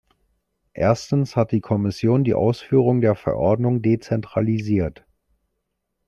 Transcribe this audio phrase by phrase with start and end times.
[0.73, 5.05] Erstens hat die Kommission die Ausführung der Verordnung dezentralisiert.